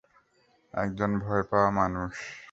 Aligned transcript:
একজন 0.73 1.11
ভয় 1.19 1.43
পাওয়া 1.49 1.69
মানুষ। 1.71 2.13